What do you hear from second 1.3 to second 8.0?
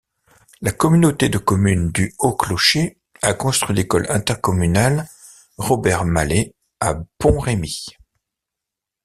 communes du Haut-Clocher a construit l'école intercommunale Robert-Mallet à Pont-Remy.